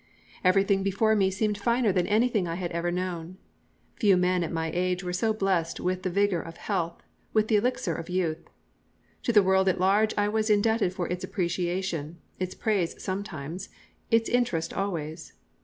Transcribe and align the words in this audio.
Everything 0.43 0.81
before 0.81 1.15
me 1.15 1.29
seemed 1.29 1.59
finer 1.59 1.91
than 1.91 2.07
anything 2.07 2.47
I 2.47 2.55
had 2.55 2.71
ever 2.71 2.89
known. 2.89 3.37
Few 3.97 4.17
men 4.17 4.43
at 4.43 4.51
my 4.51 4.71
age 4.73 5.03
were 5.03 5.13
so 5.13 5.31
blessed 5.31 5.79
with 5.79 6.01
the 6.01 6.09
vigour 6.09 6.41
of 6.41 6.57
health, 6.57 7.03
with 7.33 7.49
the 7.49 7.55
elixir 7.57 7.93
of 7.93 8.09
youth. 8.09 8.49
To 9.21 9.31
the 9.31 9.43
world 9.43 9.69
at 9.69 9.79
large 9.79 10.15
I 10.17 10.27
was 10.27 10.49
indebted 10.49 10.91
for 10.91 11.07
its 11.07 11.23
appreciation, 11.23 12.17
its 12.39 12.55
praise 12.55 12.99
sometimes, 12.99 13.69
its 14.09 14.27
interest 14.27 14.73
always. 14.73 15.33